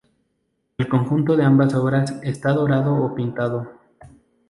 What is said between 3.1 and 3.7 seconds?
pintado.